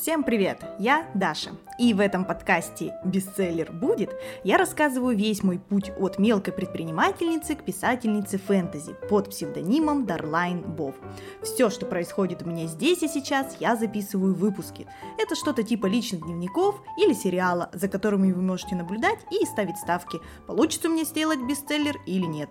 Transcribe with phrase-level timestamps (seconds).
[0.00, 0.64] Всем привет!
[0.78, 1.50] Я Даша.
[1.78, 4.14] И в этом подкасте «Бестселлер будет»
[4.44, 10.94] я рассказываю весь мой путь от мелкой предпринимательницы к писательнице фэнтези под псевдонимом Дарлайн Бов.
[11.42, 14.86] Все, что происходит у меня здесь и сейчас, я записываю выпуски.
[15.18, 20.18] Это что-то типа личных дневников или сериала, за которыми вы можете наблюдать и ставить ставки,
[20.46, 22.48] получится мне сделать бестселлер или нет.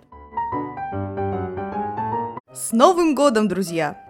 [2.54, 4.09] С Новым годом, друзья!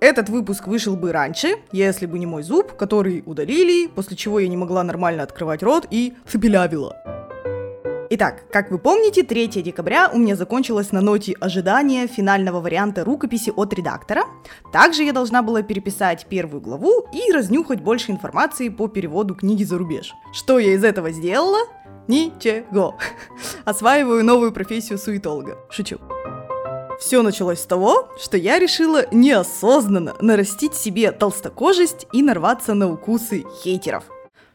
[0.00, 4.48] Этот выпуск вышел бы раньше, если бы не мой зуб, который удалили, после чего я
[4.48, 6.96] не могла нормально открывать рот и фипелявила.
[8.10, 13.52] Итак, как вы помните, 3 декабря у меня закончилась на ноте ожидания финального варианта рукописи
[13.54, 14.24] от редактора.
[14.72, 19.76] Также я должна была переписать первую главу и разнюхать больше информации по переводу книги за
[19.76, 20.14] рубеж.
[20.32, 21.58] Что я из этого сделала?
[22.06, 22.96] Ничего.
[23.66, 25.58] Осваиваю новую профессию суетолога.
[25.68, 25.98] Шучу.
[26.98, 33.44] Все началось с того, что я решила неосознанно нарастить себе толстокожесть и нарваться на укусы
[33.62, 34.04] хейтеров.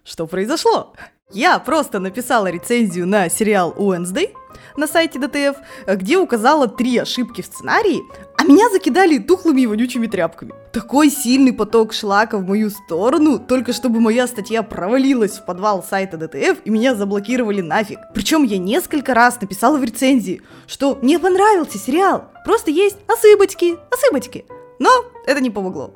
[0.04, 0.94] Что произошло?
[1.32, 4.34] Я просто написала рецензию на сериал Wednesday
[4.78, 8.02] на сайте DTF, где указала три ошибки в сценарии,
[8.38, 10.54] а меня закидали тухлыми и вонючими тряпками.
[10.72, 16.18] Такой сильный поток шлака в мою сторону, только чтобы моя статья провалилась в подвал сайта
[16.18, 18.00] DTF и меня заблокировали нафиг.
[18.14, 24.46] Причем я несколько раз написала в рецензии, что мне понравился сериал, просто есть осыбочки, осыбочки.
[24.84, 25.94] Но это не помогло.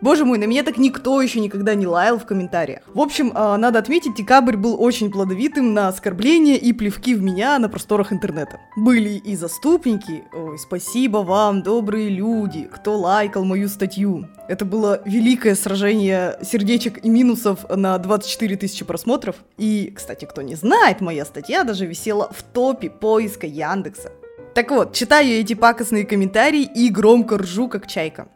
[0.00, 2.80] Боже мой, на меня так никто еще никогда не лаял в комментариях.
[2.86, 7.58] В общем, а, надо отметить, декабрь был очень плодовитым на оскорбления и плевки в меня
[7.58, 8.58] на просторах интернета.
[8.76, 14.26] Были и заступники, ой, спасибо вам, добрые люди, кто лайкал мою статью.
[14.48, 19.36] Это было великое сражение сердечек и минусов на 24 тысячи просмотров.
[19.58, 24.12] И, кстати, кто не знает, моя статья даже висела в топе поиска Яндекса.
[24.54, 28.28] Так вот, читаю эти пакостные комментарии и громко ржу, как чайка.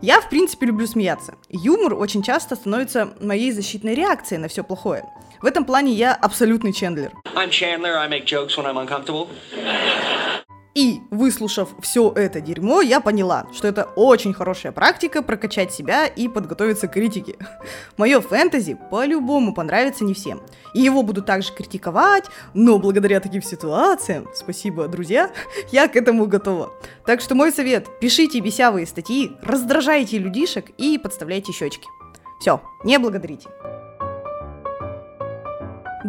[0.00, 1.34] Я, в принципе, люблю смеяться.
[1.50, 5.04] Юмор очень часто становится моей защитной реакцией на все плохое.
[5.42, 7.12] В этом плане я абсолютный Чендлер.
[7.34, 9.28] I'm Chandler, I make jokes when I'm uncomfortable.
[10.78, 16.28] И, выслушав все это дерьмо, я поняла, что это очень хорошая практика прокачать себя и
[16.28, 17.34] подготовиться к критике.
[17.96, 20.40] Мое фэнтези по-любому понравится не всем.
[20.74, 25.32] И его буду также критиковать, но благодаря таким ситуациям, спасибо, друзья,
[25.72, 26.72] я к этому готова.
[27.04, 31.88] Так что мой совет, пишите бесявые статьи, раздражайте людишек и подставляйте щечки.
[32.38, 33.48] Все, не благодарите.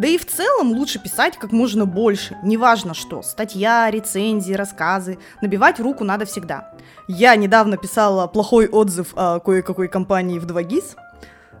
[0.00, 5.78] Да и в целом лучше писать как можно больше, неважно что, статья, рецензии, рассказы, набивать
[5.78, 6.72] руку надо всегда.
[7.06, 10.96] Я недавно писала плохой отзыв о кое-какой компании в 2GIS.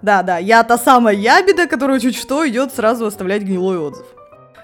[0.00, 4.06] Да-да, я та самая ябеда, которая чуть что идет сразу оставлять гнилой отзыв.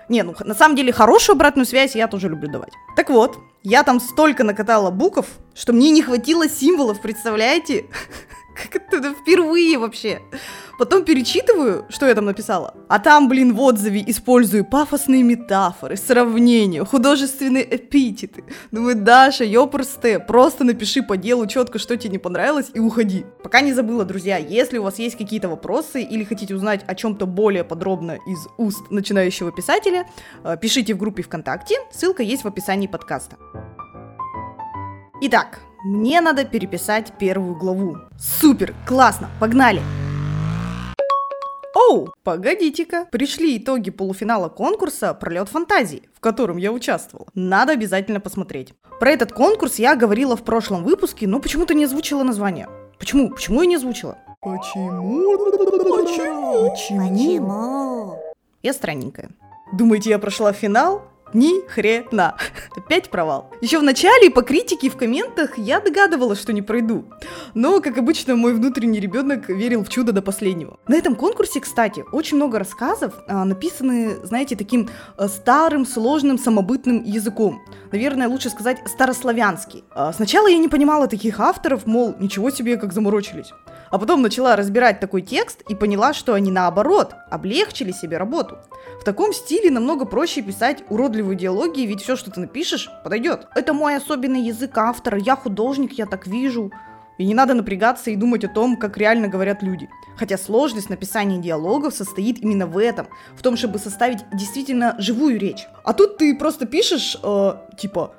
[0.08, 2.72] Не, ну на самом деле хорошую обратную связь я тоже люблю давать.
[2.96, 7.84] Так вот, я там столько накатала букв, что мне не хватило символов, представляете?
[8.56, 10.20] Как это впервые вообще.
[10.78, 12.74] Потом перечитываю, что я там написала.
[12.88, 18.44] А там, блин, в отзыве использую пафосные метафоры, сравнения, художественные эпитеты.
[18.70, 23.24] Думаю, Даша, ёпрсте, просто напиши по делу четко, что тебе не понравилось, и уходи.
[23.42, 27.26] Пока не забыла, друзья, если у вас есть какие-то вопросы или хотите узнать о чем-то
[27.26, 30.06] более подробно из уст начинающего писателя,
[30.44, 33.36] э, пишите в группе ВКонтакте, ссылка есть в описании подкаста.
[35.22, 37.98] Итак, мне надо переписать первую главу.
[38.18, 39.80] Супер, классно, погнали!
[41.74, 47.28] Оу, погодите-ка, пришли итоги полуфинала конкурса «Пролет фантазии», в котором я участвовала.
[47.34, 48.72] Надо обязательно посмотреть.
[48.98, 52.68] Про этот конкурс я говорила в прошлом выпуске, но почему-то не озвучила название.
[52.98, 53.28] Почему?
[53.28, 54.16] Почему я не озвучила?
[54.40, 55.38] Почему?
[55.98, 56.70] Почему?
[56.70, 58.18] Почему?
[58.62, 59.28] Я странненькая.
[59.72, 61.02] Думаете, я прошла финал?
[61.36, 62.34] Ни хрена.
[62.74, 63.50] Опять провал.
[63.60, 67.04] Еще в начале по критике в комментах я догадывалась, что не пройду.
[67.52, 70.78] Но, как обычно, мой внутренний ребенок верил в чудо до последнего.
[70.88, 74.88] На этом конкурсе, кстати, очень много рассказов а, написаны, знаете, таким
[75.18, 77.60] а, старым, сложным, самобытным языком.
[77.92, 79.84] Наверное, лучше сказать старославянский.
[79.90, 83.52] А, сначала я не понимала таких авторов, мол, ничего себе, как заморочились.
[83.90, 88.58] А потом начала разбирать такой текст и поняла, что они наоборот облегчили себе работу.
[89.00, 93.46] В таком стиле намного проще писать уродливые диалоги, ведь все, что ты напишешь, подойдет.
[93.54, 96.72] Это мой особенный язык автора, я художник, я так вижу.
[97.18, 99.88] И не надо напрягаться и думать о том, как реально говорят люди.
[100.18, 105.66] Хотя сложность написания диалогов состоит именно в этом, в том, чтобы составить действительно живую речь.
[105.84, 108.12] А тут ты просто пишешь, э, типа,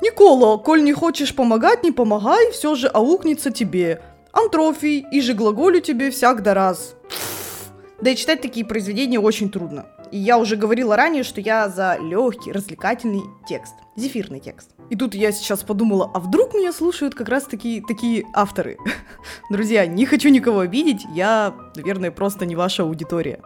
[0.00, 4.02] Никола, коль не хочешь помогать, не помогай, все же аукнется тебе.
[4.32, 6.96] Антрофий, и же глаголю тебе всегда раз.
[8.00, 9.86] Да и читать такие произведения очень трудно.
[10.10, 14.70] И я уже говорила ранее, что я за легкий, развлекательный текст, зефирный текст.
[14.90, 18.78] И тут я сейчас подумала, а вдруг меня слушают как раз таки такие авторы?
[19.50, 23.40] Друзья, не хочу никого обидеть, я, наверное, просто не ваша аудитория.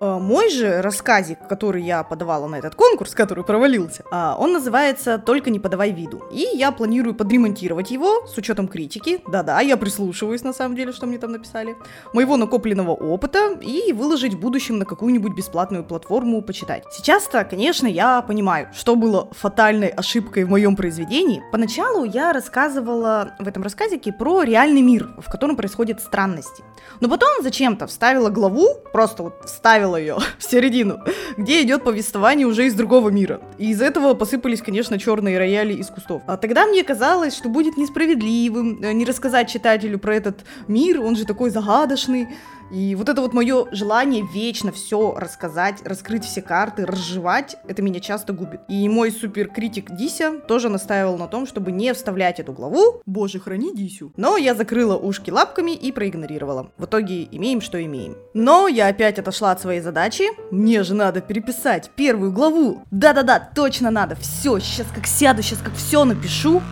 [0.00, 5.18] А, мой же рассказик, который я подавала на этот конкурс, который провалился, а, он называется
[5.18, 6.22] «Только не подавай виду».
[6.30, 9.20] И я планирую подремонтировать его с учетом критики.
[9.28, 11.76] Да-да, я прислушиваюсь на самом деле, что мне там написали.
[12.12, 16.84] Моего накопленного опыта и выложить в будущем на какую-нибудь бесплатную платформу почитать.
[16.92, 21.42] Сейчас-то, конечно, я понимаю, что было фатальной ошибкой в моем произведении.
[21.52, 26.62] Поначалу я рассказывала в этом рассказике про реальный мир, в котором происходят странности.
[27.00, 30.98] Но потом зачем-то вставила главу, просто вот вставила вставила ее в середину,
[31.36, 33.40] где идет повествование уже из другого мира.
[33.58, 36.22] И из этого посыпались, конечно, черные рояли из кустов.
[36.26, 41.16] А тогда мне казалось, что будет несправедливым э, не рассказать читателю про этот мир, он
[41.16, 42.28] же такой загадочный,
[42.70, 48.00] и вот это вот мое желание вечно все рассказать, раскрыть все карты, разжевать, это меня
[48.00, 48.60] часто губит.
[48.68, 53.02] И мой суперкритик Дися тоже настаивал на том, чтобы не вставлять эту главу.
[53.06, 54.12] Боже, храни Дисю.
[54.16, 56.70] Но я закрыла ушки лапками и проигнорировала.
[56.76, 58.16] В итоге имеем, что имеем.
[58.34, 60.24] Но я опять отошла от своей задачи.
[60.50, 62.82] Мне же надо переписать первую главу.
[62.90, 64.16] Да-да-да, точно надо.
[64.16, 66.62] Все, сейчас как сяду, сейчас как все напишу.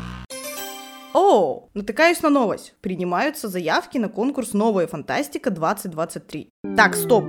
[1.15, 2.75] О, натыкаюсь на новость.
[2.81, 6.49] Принимаются заявки на конкурс «Новая фантастика 2023».
[6.75, 7.25] Так, стоп.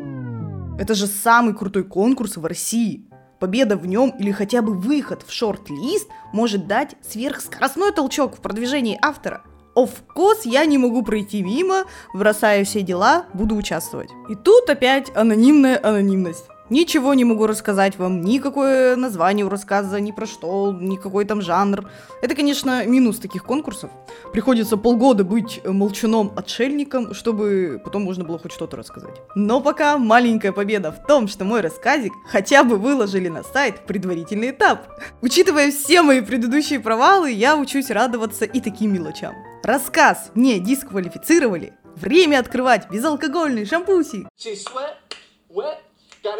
[0.79, 3.09] Это же самый крутой конкурс в России.
[3.41, 8.97] Победа в нем или хотя бы выход в шорт-лист может дать сверхскоростной толчок в продвижении
[9.01, 9.43] автора.
[9.75, 11.83] Of course, я не могу пройти мимо,
[12.13, 14.09] бросаю все дела, буду участвовать.
[14.29, 16.45] И тут опять анонимная анонимность.
[16.69, 21.89] Ничего не могу рассказать вам, никакое название у рассказа, ни про что, никакой там жанр.
[22.21, 23.91] Это, конечно, минус таких конкурсов.
[24.31, 29.21] Приходится полгода быть молчуном-отшельником, чтобы потом можно было хоть что-то рассказать.
[29.35, 33.81] Но пока маленькая победа в том, что мой рассказик хотя бы выложили на сайт в
[33.85, 34.87] предварительный этап.
[35.21, 39.35] Учитывая все мои предыдущие провалы, я учусь радоваться и таким мелочам.
[39.63, 41.73] Рассказ мне дисквалифицировали.
[41.95, 44.27] Время открывать безалкогольный шампуси.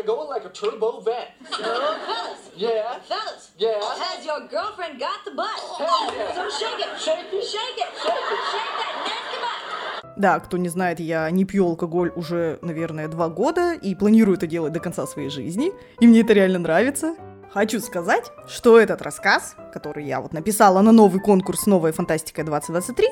[0.06, 1.34] Gotta go like a turbo vet.
[1.50, 2.52] fellas.
[2.56, 3.00] Yeah.
[3.08, 3.52] Fellas.
[3.58, 3.80] Yeah.
[3.82, 5.60] Has your girlfriend got the butt?
[5.78, 6.36] Hell yeah.
[6.36, 7.00] So shake it.
[7.00, 7.44] Shake it.
[7.44, 7.90] Shake it.
[8.04, 8.42] Shake it.
[8.52, 10.18] Shake that nasty butt.
[10.18, 14.46] Да, кто не знает, я не пью алкоголь уже, наверное, два года и планирую это
[14.46, 15.72] делать до конца своей жизни.
[16.00, 17.16] И мне это реально нравится.
[17.54, 23.06] Хочу сказать, что этот рассказ, который я вот написала на новый конкурс «Новая фантастика 2023»,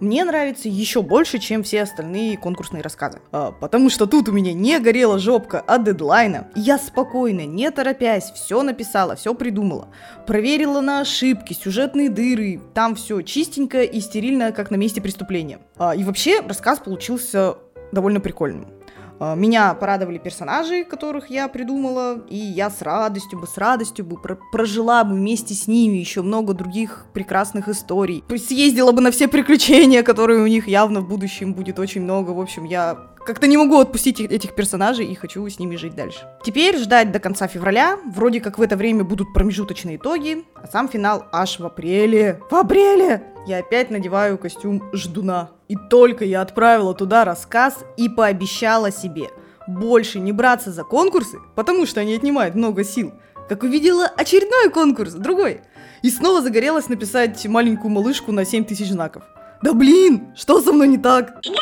[0.00, 3.20] мне нравится еще больше, чем все остальные конкурсные рассказы.
[3.30, 6.48] А, потому что тут у меня не горела жопка от дедлайна.
[6.54, 9.88] Я спокойно, не торопясь, все написала, все придумала.
[10.26, 12.62] Проверила на ошибки, сюжетные дыры.
[12.72, 15.58] Там все чистенько и стерильно, как на месте преступления.
[15.76, 17.56] А, и вообще рассказ получился
[17.92, 18.66] довольно прикольным.
[19.20, 24.16] А, меня порадовали персонажи, которых я придумала, и я с радостью бы, с радостью бы
[24.52, 28.24] прожила бы вместе с ними еще много других прекрасных историй.
[28.28, 32.30] Съездила бы на все приключения, которые у них явно в будущем будет очень много.
[32.30, 36.28] В общем, я как-то не могу отпустить этих персонажей и хочу с ними жить дальше.
[36.44, 37.98] Теперь ждать до конца февраля.
[38.06, 42.40] Вроде как в это время будут промежуточные итоги, а сам финал аж в апреле.
[42.50, 43.22] В апреле!
[43.46, 45.50] Я опять надеваю костюм ждуна.
[45.68, 49.28] И только я отправила туда рассказ и пообещала себе
[49.66, 53.14] больше не браться за конкурсы, потому что они отнимают много сил,
[53.48, 55.62] как увидела очередной конкурс, другой,
[56.02, 59.22] и снова загорелась написать маленькую малышку на 7000 знаков.
[59.62, 61.40] Да блин, что со мной не так?
[61.42, 61.52] Is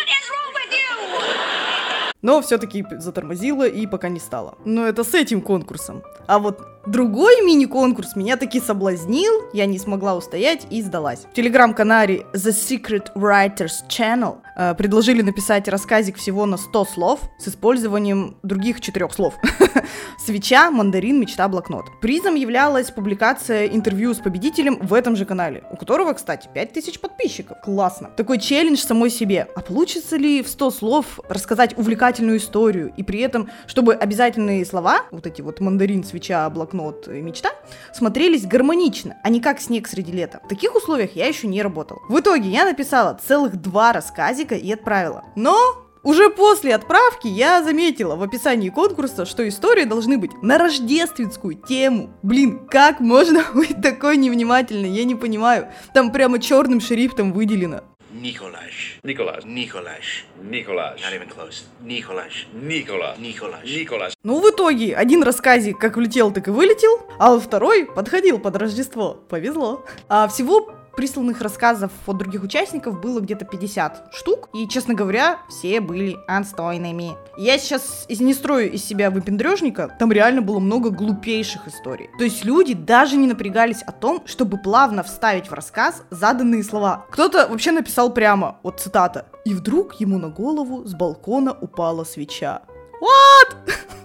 [2.23, 4.55] но все-таки затормозила и пока не стала.
[4.64, 6.02] Но это с этим конкурсом.
[6.26, 11.27] А вот другой мини-конкурс меня таки соблазнил, я не смогла устоять и сдалась.
[11.31, 17.49] В телеграм-канале The Secret Writers Channel э, предложили написать рассказик всего на 100 слов с
[17.49, 19.35] использованием других четырех слов.
[20.19, 21.85] Свеча, мандарин, мечта, блокнот.
[22.01, 27.61] Призом являлась публикация интервью с победителем в этом же канале, у которого, кстати, 5000 подписчиков.
[27.62, 28.11] Классно.
[28.17, 29.49] Такой челлендж самой себе.
[29.55, 35.03] А получится ли в 100 слов рассказать увлекательную историю и при этом, чтобы обязательные слова,
[35.11, 37.50] вот эти вот мандарин, свеча, блокнот и мечта,
[37.95, 40.41] смотрелись гармонично, а не как снег среди лета.
[40.45, 42.00] В таких условиях я еще не работал.
[42.09, 45.25] В итоге я написала целых два рассказика и отправила.
[45.37, 45.57] Но
[46.02, 52.11] уже после отправки я заметила в описании конкурса, что истории должны быть на рождественскую тему.
[52.23, 55.69] Блин, как можно быть такой невнимательной, я не понимаю.
[55.95, 57.83] Там прямо черным шрифтом выделено.
[58.23, 59.00] Николаш.
[59.02, 59.45] Николаш.
[59.45, 60.25] Николаш.
[60.41, 61.00] Николаш.
[61.00, 61.64] Not even close.
[61.83, 62.47] Николаш.
[62.52, 63.17] Никола.
[63.19, 63.64] Николаш.
[63.64, 64.12] Николаш.
[64.23, 69.14] Ну, в итоге, один рассказик как влетел, так и вылетел, а второй подходил под Рождество.
[69.29, 69.85] Повезло.
[70.09, 75.81] А всего присланных рассказов от других участников было где-то 50 штук, и, честно говоря, все
[75.81, 77.13] были отстойными.
[77.37, 82.11] Я сейчас не строю из себя выпендрежника, там реально было много глупейших историй.
[82.19, 87.07] То есть люди даже не напрягались о том, чтобы плавно вставить в рассказ заданные слова.
[87.11, 92.63] Кто-то вообще написал прямо, вот цитата, «И вдруг ему на голову с балкона упала свеча».
[93.03, 93.57] What?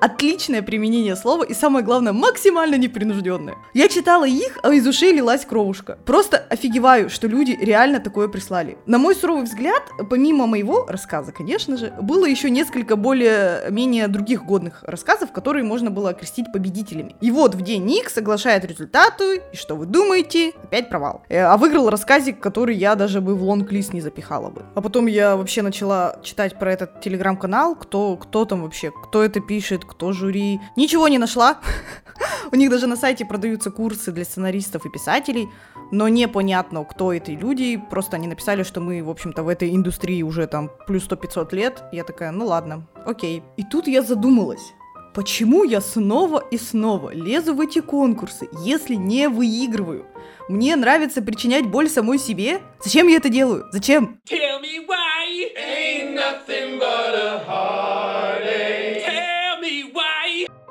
[0.00, 3.56] Отличное применение слова и, самое главное, максимально непринужденное.
[3.72, 5.98] Я читала их, а из ушей лилась кровушка.
[6.04, 8.76] Просто офигеваю, что люди реально такое прислали.
[8.86, 14.82] На мой суровый взгляд, помимо моего рассказа, конечно же, было еще несколько более-менее других годных
[14.82, 17.16] рассказов, которые можно было окрестить победителями.
[17.20, 20.52] И вот в день Ник соглашает результату, и что вы думаете?
[20.62, 21.22] Опять провал.
[21.28, 24.62] Э, а выиграл рассказик, который я даже бы в лонг-лист не запихала бы.
[24.74, 29.40] А потом я вообще начала читать про этот телеграм-канал, кто, кто там вообще, кто это
[29.40, 30.60] пишет, кто жюри.
[30.76, 31.60] Ничего не нашла.
[32.52, 35.48] У них даже на сайте продаются курсы для сценаристов и писателей,
[35.90, 37.82] но непонятно, кто эти люди.
[37.90, 41.82] Просто они написали, что мы, в общем-то, в этой индустрии уже там плюс 100-500 лет.
[41.92, 43.42] Я такая, ну ладно, окей.
[43.56, 44.72] И тут я задумалась.
[45.14, 50.06] Почему я снова и снова лезу в эти конкурсы, если не выигрываю?
[50.48, 52.60] Мне нравится причинять боль самой себе.
[52.82, 53.66] Зачем я это делаю?
[53.70, 54.18] Зачем?
[54.28, 55.52] Tell me why.
[55.56, 57.73] Ain't nothing but a heartache.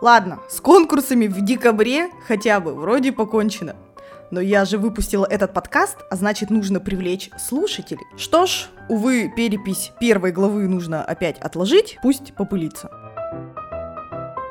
[0.04, 3.78] Ладно, с конкурсами в декабре хотя бы вроде покончено.
[4.32, 8.04] Но я же выпустила этот подкаст, а значит нужно привлечь слушателей.
[8.18, 12.92] Что ж, увы, перепись первой главы нужно опять отложить, пусть попылится.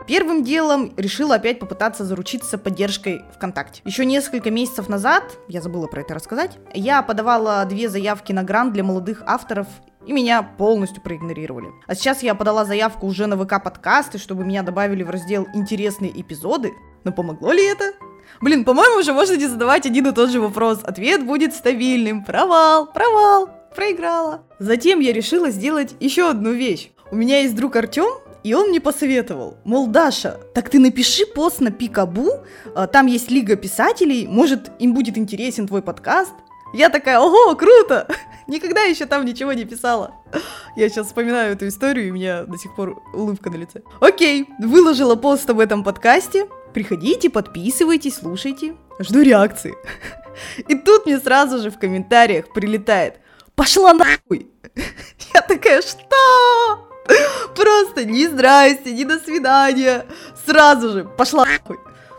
[0.07, 3.83] Первым делом решила опять попытаться заручиться поддержкой ВКонтакте.
[3.85, 8.73] Еще несколько месяцев назад, я забыла про это рассказать, я подавала две заявки на грант
[8.73, 9.67] для молодых авторов
[10.07, 11.69] и меня полностью проигнорировали.
[11.87, 16.13] А сейчас я подала заявку уже на ВК подкасты, чтобы меня добавили в раздел «Интересные
[16.21, 16.73] эпизоды».
[17.05, 17.93] Но помогло ли это?
[18.41, 20.81] Блин, по-моему, уже можно не задавать один и тот же вопрос.
[20.83, 22.25] Ответ будет стабильным.
[22.25, 24.43] Провал, провал, проиграла.
[24.59, 26.91] Затем я решила сделать еще одну вещь.
[27.11, 31.61] У меня есть друг Артем, и он мне посоветовал, мол, Даша, так ты напиши пост
[31.61, 32.41] на Пикабу,
[32.75, 36.33] а, там есть лига писателей, может, им будет интересен твой подкаст.
[36.75, 38.09] Я такая, ого, круто!
[38.53, 40.15] Никогда еще там ничего не писала.
[40.77, 43.81] Я сейчас вспоминаю эту историю, и у меня до сих пор улыбка на лице.
[43.99, 46.47] Окей, выложила пост об этом подкасте.
[46.75, 48.77] Приходите, подписывайтесь, слушайте.
[48.99, 49.75] Жду реакции.
[50.69, 53.21] И тут мне сразу же в комментариях прилетает.
[53.55, 54.51] Пошла нахуй!
[55.35, 56.91] Я такая, что?
[57.57, 60.05] Просто ни здрасте, ни до свидания.
[60.45, 61.79] Сразу же пошла нахуй.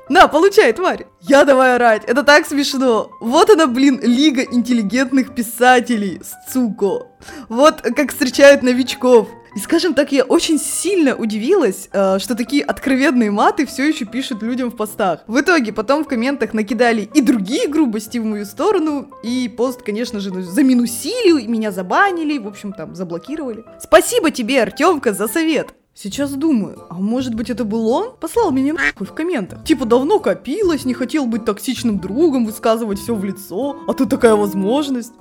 [0.10, 1.06] На, получай, тварь.
[1.22, 2.04] Я давай орать.
[2.06, 3.12] Это так смешно.
[3.22, 6.22] Вот она, блин, лига интеллигентных писателей.
[6.52, 7.08] Суко.
[7.48, 9.30] Вот как встречают новичков.
[9.56, 14.42] И скажем так, я очень сильно удивилась, э, что такие откровенные маты все еще пишут
[14.42, 15.24] людям в постах.
[15.28, 20.20] В итоге потом в комментах накидали и другие грубости в мою сторону, и пост, конечно
[20.20, 23.64] же, заминусили, и меня забанили, в общем, там, заблокировали.
[23.80, 25.76] Спасибо тебе, Артемка, за совет.
[25.96, 28.16] Сейчас думаю, а может быть это был он?
[28.20, 29.64] Послал меня нахуй в комментах.
[29.64, 34.36] Типа давно копилось, не хотел быть токсичным другом, высказывать все в лицо, а тут такая
[34.36, 35.14] возможность.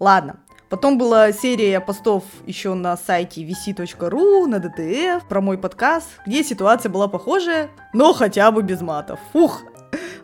[0.00, 6.42] Ладно, Потом была серия постов еще на сайте vc.ru, на DTF, про мой подкаст, где
[6.42, 9.20] ситуация была похожая, но хотя бы без матов.
[9.32, 9.62] Фух,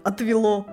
[0.02, 0.66] отвело.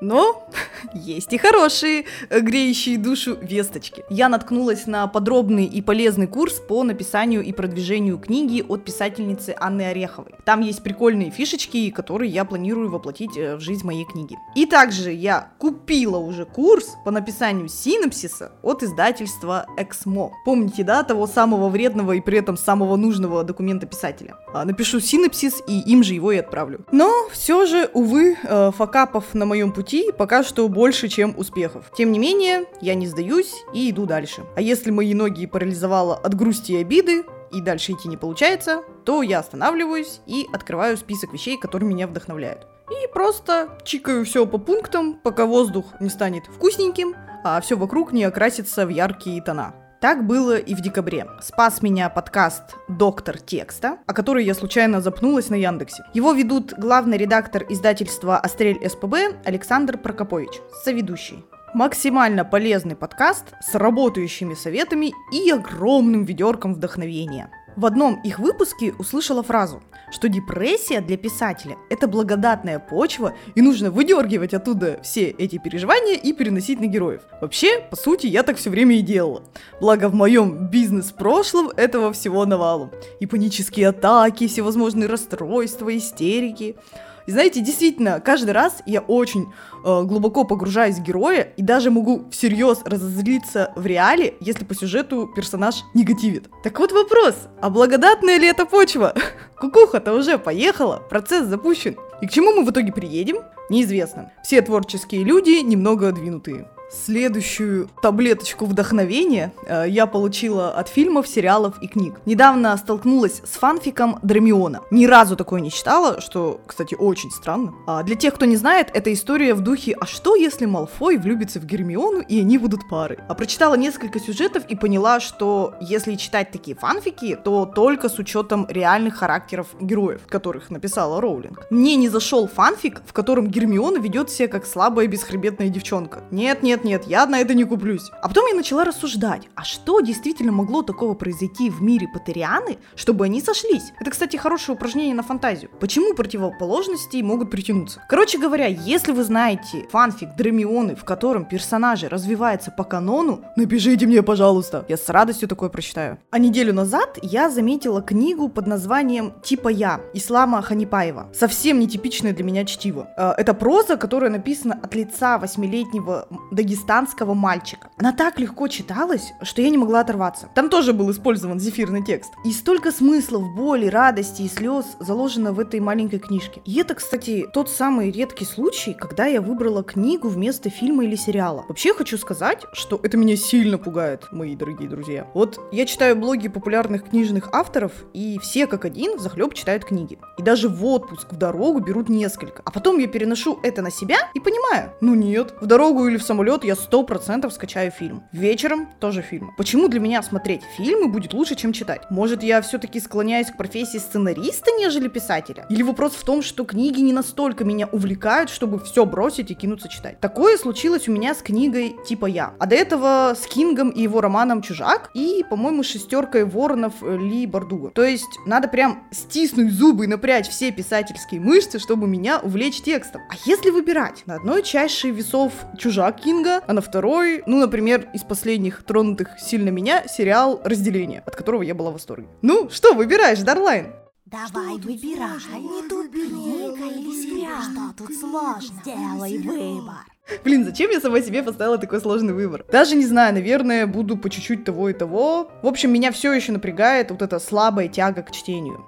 [0.00, 0.48] Но
[0.94, 4.04] есть и хорошие, э, греющие душу весточки.
[4.08, 9.82] Я наткнулась на подробный и полезный курс по написанию и продвижению книги от писательницы Анны
[9.82, 10.34] Ореховой.
[10.44, 14.38] Там есть прикольные фишечки, которые я планирую воплотить э, в жизнь моей книги.
[14.54, 20.32] И также я купила уже курс по написанию синопсиса от издательства Эксмо.
[20.44, 24.36] Помните, да, того самого вредного и при этом самого нужного документа писателя?
[24.54, 26.86] А, напишу синопсис и им же его и отправлю.
[26.90, 31.90] Но все же, увы, э, факапов на моем пути пути пока что больше, чем успехов.
[31.96, 34.42] Тем не менее, я не сдаюсь и иду дальше.
[34.56, 39.22] А если мои ноги парализовало от грусти и обиды, и дальше идти не получается, то
[39.22, 42.66] я останавливаюсь и открываю список вещей, которые меня вдохновляют.
[42.90, 47.14] И просто чикаю все по пунктам, пока воздух не станет вкусненьким,
[47.44, 49.74] а все вокруг не окрасится в яркие тона.
[50.00, 51.26] Так было и в декабре.
[51.42, 56.04] Спас меня подкаст «Доктор текста», о который я случайно запнулась на Яндексе.
[56.14, 61.44] Его ведут главный редактор издательства «Острель СПБ» Александр Прокопович, соведущий.
[61.74, 67.50] Максимально полезный подкаст с работающими советами и огромным ведерком вдохновения.
[67.80, 69.82] В одном их выпуске услышала фразу,
[70.12, 76.34] что депрессия для писателя– это благодатная почва, и нужно выдергивать оттуда все эти переживания и
[76.34, 77.22] переносить на героев.
[77.40, 79.44] Вообще, по сути, я так все время и делала.
[79.80, 82.90] Благо в моем бизнес-прошлом этого всего навалом.
[83.18, 86.76] И панические атаки, всевозможные расстройства, истерики–
[87.30, 89.52] И знаете, действительно, каждый раз я очень
[89.84, 95.28] э, глубоко погружаюсь в героя и даже могу всерьез разозлиться в реале, если по сюжету
[95.28, 96.48] персонаж негативит.
[96.64, 99.14] Так вот вопрос, а благодатная ли это почва?
[99.60, 101.96] Кукуха-то уже поехала, процесс запущен.
[102.20, 103.36] И к чему мы в итоге приедем?
[103.68, 104.32] Неизвестно.
[104.42, 106.66] Все творческие люди немного двинутые.
[106.90, 112.20] Следующую таблеточку вдохновения э, я получила от фильмов, сериалов и книг.
[112.26, 114.80] Недавно столкнулась с фанфиком Драмиона.
[114.90, 117.74] Ни разу такое не читала, что, кстати, очень странно.
[117.86, 121.60] А для тех, кто не знает, это история в духе «А что, если Малфой влюбится
[121.60, 126.50] в Гермиону и они будут парой?» А прочитала несколько сюжетов и поняла, что если читать
[126.50, 131.66] такие фанфики, то только с учетом реальных характеров героев, которых написала Роулинг.
[131.70, 136.24] Мне не зашел фанфик, в котором Гермиона ведет себя как слабая бесхребетная девчонка.
[136.32, 138.10] Нет, нет, я на это не куплюсь.
[138.22, 143.24] А потом я начала рассуждать, а что действительно могло такого произойти в мире Патерианы, чтобы
[143.24, 143.92] они сошлись?
[144.00, 145.70] Это, кстати, хорошее упражнение на фантазию.
[145.80, 148.02] Почему противоположности могут притянуться?
[148.08, 154.22] Короче говоря, если вы знаете фанфик Драмионы, в котором персонажи развиваются по канону, напишите мне,
[154.22, 154.84] пожалуйста.
[154.88, 156.18] Я с радостью такое прочитаю.
[156.30, 161.28] А неделю назад я заметила книгу под названием «Типа я» Ислама Ханипаева.
[161.32, 163.08] Совсем нетипичное для меня чтиво.
[163.16, 166.28] Э, это проза, которая написана от лица восьмилетнего
[166.70, 167.88] дагестанского мальчика.
[167.96, 170.48] Она так легко читалась, что я не могла оторваться.
[170.54, 172.32] Там тоже был использован зефирный текст.
[172.44, 176.62] И столько смыслов, боли, радости и слез заложено в этой маленькой книжке.
[176.64, 181.64] И это, кстати, тот самый редкий случай, когда я выбрала книгу вместо фильма или сериала.
[181.68, 185.26] Вообще хочу сказать, что это меня сильно пугает, мои дорогие друзья.
[185.34, 190.18] Вот я читаю блоги популярных книжных авторов, и все как один захлеб читают книги.
[190.38, 192.62] И даже в отпуск, в дорогу берут несколько.
[192.64, 196.22] А потом я переношу это на себя и понимаю, ну нет, в дорогу или в
[196.22, 198.22] самолет я сто процентов скачаю фильм.
[198.32, 199.52] Вечером тоже фильм.
[199.56, 202.02] Почему для меня смотреть фильмы будет лучше, чем читать?
[202.10, 205.66] Может, я все-таки склоняюсь к профессии сценариста, нежели писателя?
[205.68, 209.88] Или вопрос в том, что книги не настолько меня увлекают, чтобы все бросить и кинуться
[209.88, 210.20] читать?
[210.20, 212.54] Такое случилось у меня с книгой типа я.
[212.58, 217.90] А до этого с Кингом и его романом «Чужак» и, по-моему, шестеркой воронов Ли Бардуга.
[217.90, 223.22] То есть надо прям стиснуть зубы и напрячь все писательские мышцы, чтобы меня увлечь текстом.
[223.28, 224.22] А если выбирать?
[224.26, 229.38] На одной чаше весов «Чужак» Кинга, Кинга, а на второй, ну, например, из последних тронутых
[229.38, 232.28] сильно меня, сериал «Разделение», от которого я была в восторге.
[232.42, 233.92] Ну, что выбираешь, Дарлайн?
[234.26, 237.62] Давай выбирай, не тупи, книга или сериал.
[237.62, 238.80] Что тут сложно?
[238.82, 240.06] Сделай выбор.
[240.44, 242.64] Блин, зачем я сама себе поставила такой сложный выбор?
[242.70, 245.50] Даже не знаю, наверное, буду по чуть-чуть того и того.
[245.62, 248.86] В общем, меня все еще напрягает вот эта слабая тяга к чтению.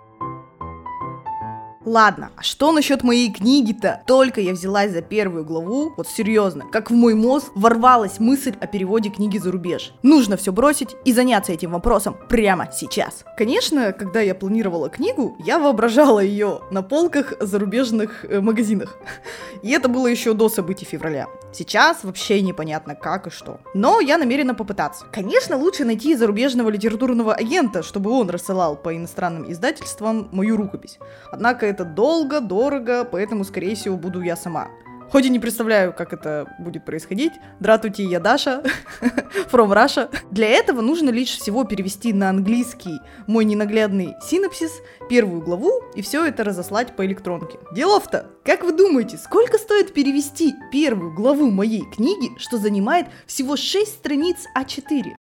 [1.84, 4.02] Ладно, а что насчет моей книги-то?
[4.06, 8.68] Только я взялась за первую главу, вот серьезно, как в мой мозг ворвалась мысль о
[8.68, 9.92] переводе книги за рубеж.
[10.04, 13.24] Нужно все бросить и заняться этим вопросом прямо сейчас.
[13.36, 18.96] Конечно, когда я планировала книгу, я воображала ее на полках зарубежных э, магазинах.
[19.62, 21.26] И это было еще до событий февраля.
[21.52, 23.60] Сейчас вообще непонятно как и что.
[23.74, 25.04] Но я намерена попытаться.
[25.12, 30.98] Конечно, лучше найти зарубежного литературного агента, чтобы он рассылал по иностранным издательствам мою рукопись.
[31.30, 34.68] Однако это долго, дорого, поэтому, скорее всего, буду я сама.
[35.12, 37.34] Хоть и не представляю, как это будет происходить.
[37.60, 38.62] Дратути, я Даша,
[39.52, 40.08] from Russia.
[40.30, 44.72] Для этого нужно лишь всего перевести на английский мой ненаглядный синопсис,
[45.10, 47.58] первую главу, и все это разослать по электронке.
[47.74, 48.30] Делов-то!
[48.42, 54.46] Как вы думаете, сколько стоит перевести первую главу моей книги, что занимает всего 6 страниц
[54.56, 55.14] А4?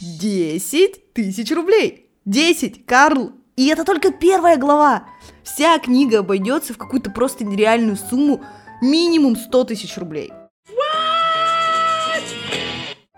[0.00, 2.08] 10 тысяч рублей!
[2.24, 3.32] 10, Карл!
[3.60, 5.04] И это только первая глава.
[5.42, 8.40] Вся книга обойдется в какую-то просто нереальную сумму,
[8.80, 10.32] минимум 100 тысяч рублей.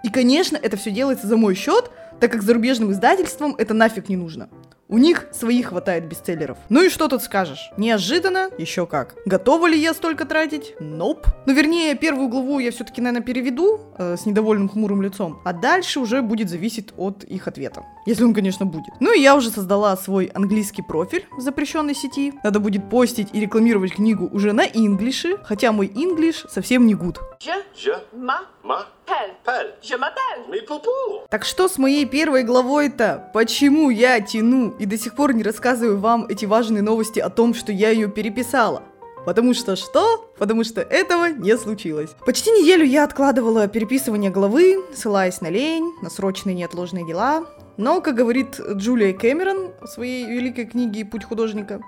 [0.02, 4.16] И, конечно, это все делается за мой счет, так как зарубежным издательствам это нафиг не
[4.16, 4.48] нужно.
[4.88, 6.58] У них своих хватает бестселлеров.
[6.68, 7.70] Ну и что тут скажешь?
[7.78, 8.50] Неожиданно?
[8.58, 9.14] Еще как.
[9.24, 10.74] Готова ли я столько тратить?
[10.80, 11.24] Ноп.
[11.26, 11.30] Nope.
[11.46, 15.98] Ну, вернее, первую главу я все-таки, наверное, переведу э, с недовольным хмурым лицом, а дальше
[15.98, 17.84] уже будет зависеть от их ответа.
[18.04, 18.94] Если он, конечно, будет.
[19.00, 22.34] Ну и я уже создала свой английский профиль в запрещенной сети.
[22.42, 27.20] Надо будет постить и рекламировать книгу уже на инглише, хотя мой инглиш совсем не гуд.
[31.28, 33.30] Так что с моей первой главой-то?
[33.32, 37.54] Почему я тяну и до сих пор не рассказываю вам эти важные новости о том,
[37.54, 38.82] что я ее переписала?
[39.24, 40.32] Потому что что?
[40.38, 42.10] Потому что этого не случилось.
[42.26, 47.44] Почти неделю я откладывала переписывание главы, ссылаясь на лень, на срочные неотложные дела.
[47.76, 51.80] Но, как говорит Джулия Кэмерон в своей великой книге «Путь художника»,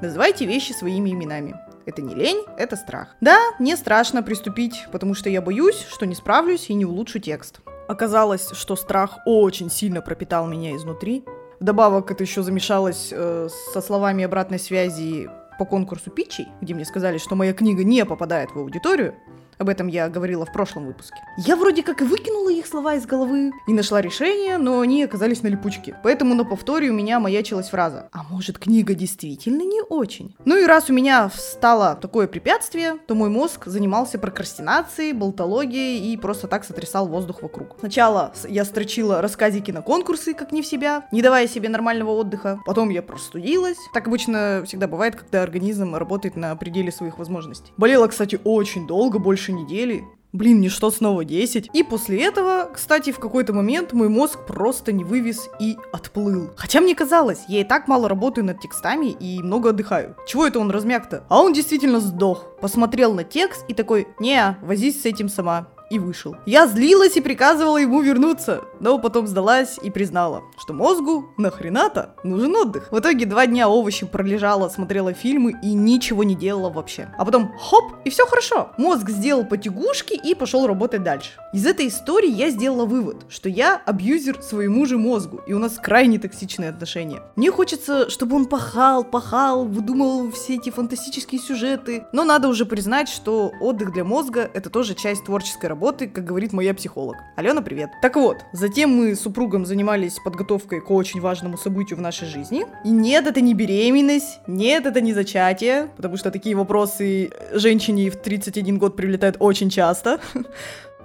[0.00, 1.56] называйте вещи своими именами.
[1.86, 3.08] Это не лень, это страх.
[3.20, 7.60] Да, мне страшно приступить, потому что я боюсь, что не справлюсь и не улучшу текст.
[7.88, 11.24] Оказалось, что страх очень сильно пропитал меня изнутри.
[11.58, 15.28] Вдобавок это еще замешалось э, со словами обратной связи
[15.62, 19.14] по конкурсу питчей, где мне сказали, что моя книга не попадает в аудиторию.
[19.62, 21.14] Об этом я говорила в прошлом выпуске.
[21.38, 25.44] Я вроде как и выкинула их слова из головы и нашла решение, но они оказались
[25.44, 25.94] на липучке.
[26.02, 30.66] Поэтому на повторе у меня маячилась фраза «А может, книга действительно не очень?» Ну и
[30.66, 36.64] раз у меня встало такое препятствие, то мой мозг занимался прокрастинацией, болтологией и просто так
[36.64, 37.76] сотрясал воздух вокруг.
[37.78, 42.58] Сначала я строчила рассказики на конкурсы, как не в себя, не давая себе нормального отдыха.
[42.66, 43.78] Потом я простудилась.
[43.94, 47.72] Так обычно всегда бывает, когда организм работает на пределе своих возможностей.
[47.76, 50.04] Болела, кстати, очень долго, больше недели.
[50.32, 51.68] Блин, мне что, снова 10?
[51.74, 56.50] И после этого, кстати, в какой-то момент мой мозг просто не вывез и отплыл.
[56.56, 60.16] Хотя мне казалось, я и так мало работаю над текстами и много отдыхаю.
[60.26, 61.24] Чего это он размяк-то?
[61.28, 62.46] А он действительно сдох.
[62.62, 66.36] Посмотрел на текст и такой, не, возись с этим сама и вышел.
[66.46, 72.56] Я злилась и приказывала ему вернуться, но потом сдалась и признала, что мозгу нахрена-то нужен
[72.56, 72.90] отдых.
[72.90, 77.10] В итоге два дня овощи пролежала, смотрела фильмы и ничего не делала вообще.
[77.18, 78.70] А потом хоп, и все хорошо.
[78.78, 81.32] Мозг сделал потягушки и пошел работать дальше.
[81.52, 85.74] Из этой истории я сделала вывод, что я абьюзер своему же мозгу, и у нас
[85.74, 87.22] крайне токсичные отношения.
[87.36, 93.10] Мне хочется, чтобы он пахал, пахал, выдумывал все эти фантастические сюжеты, но надо уже признать,
[93.10, 97.16] что отдых для мозга это тоже часть творческой работы работы, как говорит моя психолог.
[97.34, 97.90] Алена, привет.
[98.00, 102.64] Так вот, затем мы с супругом занимались подготовкой к очень важному событию в нашей жизни.
[102.84, 108.16] И нет, это не беременность, нет, это не зачатие, потому что такие вопросы женщине в
[108.16, 110.20] 31 год прилетают очень часто.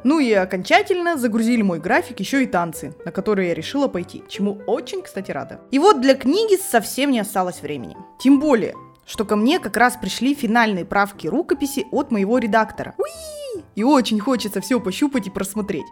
[0.03, 4.59] Ну и окончательно загрузили мой график еще и танцы, на которые я решила пойти, чему
[4.67, 5.59] очень, кстати, рада.
[5.71, 7.97] И вот для книги совсем не осталось времени.
[8.19, 8.75] Тем более,
[9.07, 12.93] что ко мне как раз пришли финальные правки рукописи от моего редактора.
[12.99, 13.63] Уи!
[13.77, 15.85] И очень хочется все пощупать и просмотреть.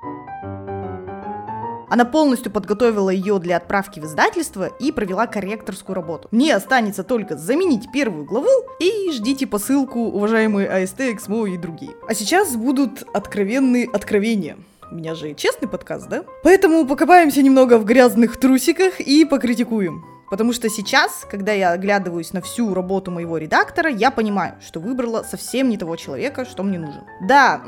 [1.88, 6.28] Она полностью подготовила ее для отправки в издательство и провела корректорскую работу.
[6.32, 11.92] Мне останется только заменить первую главу и ждите посылку, уважаемые АСТ, ЭКСМО и другие.
[12.08, 14.58] А сейчас будут откровенные откровения.
[14.92, 16.26] У меня же честный подкаст, да?
[16.44, 20.04] Поэтому покопаемся немного в грязных трусиках и покритикуем.
[20.30, 25.24] Потому что сейчас, когда я оглядываюсь на всю работу моего редактора, я понимаю, что выбрала
[25.24, 27.04] совсем не того человека, что мне нужен.
[27.22, 27.62] Да,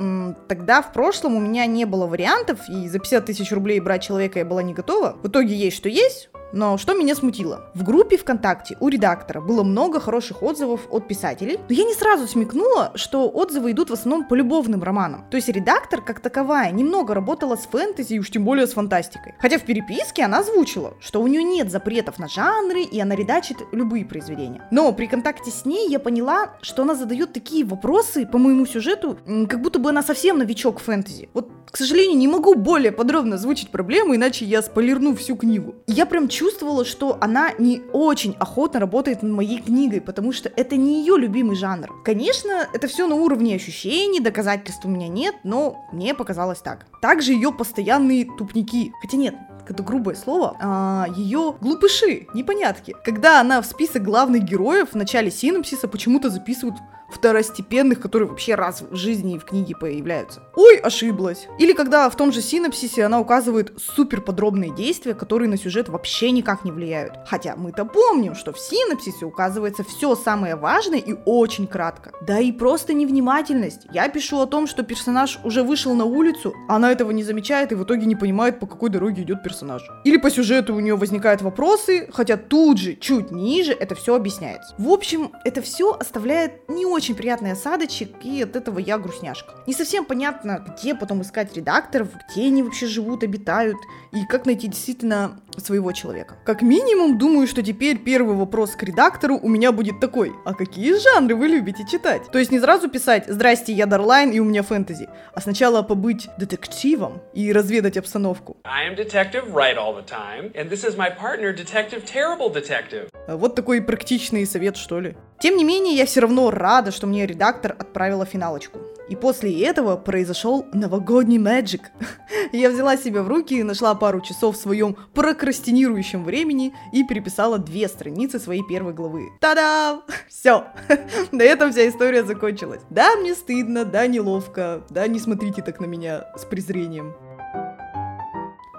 [0.47, 4.39] тогда в прошлом у меня не было вариантов, и за 50 тысяч рублей брать человека
[4.39, 5.17] я была не готова.
[5.21, 7.69] В итоге есть что есть, но что меня смутило?
[7.73, 12.27] В группе ВКонтакте у редактора было много хороших отзывов от писателей, но я не сразу
[12.27, 15.25] смекнула, что отзывы идут в основном по любовным романам.
[15.29, 19.35] То есть редактор, как таковая, немного работала с фэнтези и уж тем более с фантастикой.
[19.39, 23.57] Хотя в переписке она озвучила, что у нее нет запретов на жанры, и она редачит
[23.71, 24.67] любые произведения.
[24.71, 29.17] Но при контакте с ней я поняла, что она задает такие вопросы по моему сюжету,
[29.49, 31.29] как будто бы она совсем новичок фэнтези.
[31.33, 35.75] Вот к сожалению, не могу более подробно озвучить проблему, иначе я спойлерну всю книгу.
[35.85, 40.75] Я прям чувствовала, что она не очень охотно работает над моей книгой, потому что это
[40.75, 41.89] не ее любимый жанр.
[42.05, 46.85] Конечно, это все на уровне ощущений, доказательств у меня нет, но мне показалось так.
[47.01, 48.93] Также ее постоянные тупники.
[49.01, 49.33] Хотя нет,
[49.67, 52.95] это грубое слово, а, ее глупыши, непонятки.
[53.03, 56.77] Когда она в список главных героев в начале синопсиса почему-то записывают
[57.09, 60.43] второстепенных, которые вообще раз в жизни в книге появляются.
[60.55, 61.47] Ой, ошиблась.
[61.59, 66.31] Или когда в том же синопсисе она указывает супер подробные действия, которые на сюжет вообще
[66.31, 67.13] никак не влияют.
[67.25, 72.11] Хотя мы-то помним, что в синопсисе указывается все самое важное и очень кратко.
[72.21, 73.87] Да и просто невнимательность.
[73.91, 77.75] Я пишу о том, что персонаж уже вышел на улицу, она этого не замечает и
[77.75, 79.81] в итоге не понимает, по какой дороге идет персонаж.
[80.03, 84.75] Или по сюжету у нее возникают вопросы, хотя тут же, чуть ниже, это все объясняется.
[84.77, 89.53] В общем, это все оставляет не очень очень приятный осадочек, и от этого я грустняшка.
[89.67, 93.77] Не совсем понятно, где потом искать редакторов, где они вообще живут, обитают,
[94.11, 96.35] и как найти действительно своего человека.
[96.45, 100.93] Как минимум, думаю, что теперь первый вопрос к редактору у меня будет такой, а какие
[100.99, 102.23] жанры вы любите читать?
[102.31, 106.29] То есть не сразу писать «Здрасте, я Дарлайн, и у меня фэнтези», а сначала побыть
[106.37, 108.57] детективом и разведать обстановку.
[108.63, 113.09] I am detective right all the time, and this is my partner, detective terrible detective.
[113.27, 115.15] Вот такой практичный совет, что ли.
[115.39, 118.79] Тем не менее, я все равно рада, что мне редактор отправила финалочку.
[119.09, 121.91] И после этого произошел новогодний мэджик.
[122.51, 127.87] я взяла себя в руки, нашла пару часов в своем прокрастинирующем времени и переписала две
[127.87, 129.29] страницы своей первой главы.
[129.39, 130.03] Та-дам!
[130.29, 130.65] Все.
[131.31, 132.81] На этом вся история закончилась.
[132.89, 137.13] Да, мне стыдно, да, неловко, да, не смотрите так на меня с презрением.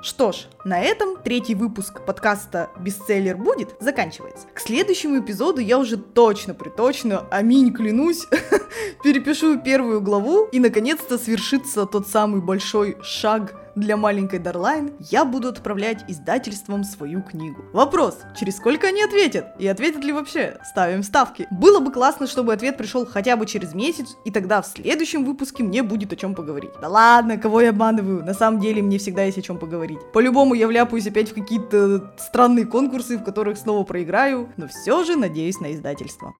[0.01, 4.47] Что ж, на этом третий выпуск подкаста «Бестселлер будет» заканчивается.
[4.55, 8.29] К следующему эпизоду я уже точно приточно, аминь клянусь,
[9.03, 15.49] перепишу первую главу и наконец-то свершится тот самый большой шаг для маленькой Дарлайн я буду
[15.49, 17.65] отправлять издательством свою книгу.
[17.73, 19.47] Вопрос, через сколько они ответят?
[19.59, 20.59] И ответят ли вообще?
[20.65, 21.47] Ставим ставки.
[21.51, 25.63] Было бы классно, чтобы ответ пришел хотя бы через месяц, и тогда в следующем выпуске
[25.63, 26.71] мне будет о чем поговорить.
[26.81, 28.25] Да ладно, кого я обманываю?
[28.25, 29.99] На самом деле мне всегда есть о чем поговорить.
[30.13, 35.17] По-любому я вляпаюсь опять в какие-то странные конкурсы, в которых снова проиграю, но все же
[35.17, 36.35] надеюсь на издательство.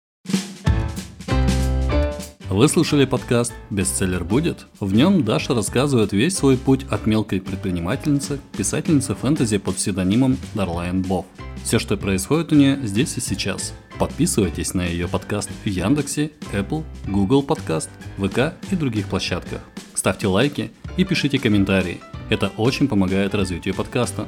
[2.51, 4.65] Вы слушали подкаст «Бестселлер будет»?
[4.81, 10.39] В нем Даша рассказывает весь свой путь от мелкой предпринимательницы к писательнице фэнтези под псевдонимом
[10.55, 11.27] Дарлайн Бов.
[11.63, 13.75] Все, что происходит у нее здесь и сейчас.
[13.99, 19.61] Подписывайтесь на ее подкаст в Яндексе, Apple, Google Подкаст, ВК и других площадках.
[19.93, 22.01] Ставьте лайки и пишите комментарии.
[22.31, 24.27] Это очень помогает развитию подкаста.